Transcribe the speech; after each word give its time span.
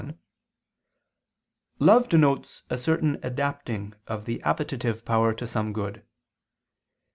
1), 0.01 0.17
love 1.77 2.09
denotes 2.09 2.63
a 2.71 2.75
certain 2.79 3.19
adapting 3.21 3.93
of 4.07 4.25
the 4.25 4.41
appetitive 4.41 5.05
power 5.05 5.31
to 5.31 5.45
some 5.45 5.71
good. 5.71 6.03